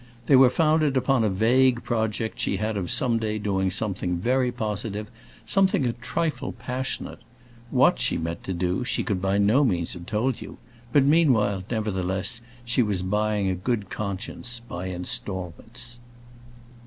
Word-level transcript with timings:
They 0.25 0.35
were 0.35 0.49
founded 0.49 0.97
upon 0.97 1.23
a 1.23 1.29
vague 1.29 1.83
project 1.83 2.39
she 2.39 2.57
had 2.57 2.75
of 2.75 2.89
some 2.89 3.19
day 3.19 3.37
doing 3.37 3.69
something 3.69 4.17
very 4.17 4.51
positive, 4.51 5.11
something 5.45 5.85
a 5.85 5.93
trifle 5.93 6.53
passionate. 6.53 7.19
What 7.69 7.99
she 7.99 8.17
meant 8.17 8.43
to 8.45 8.53
do 8.53 8.83
she 8.83 9.03
could 9.03 9.21
by 9.21 9.37
no 9.37 9.63
means 9.63 9.93
have 9.93 10.07
told 10.07 10.41
you; 10.41 10.57
but 10.91 11.03
meanwhile, 11.05 11.63
nevertheless, 11.69 12.41
she 12.65 12.81
was 12.81 13.03
buying 13.03 13.47
a 13.47 13.53
good 13.53 13.91
conscience, 13.91 14.59
by 14.67 14.87
instalments. 14.87 15.99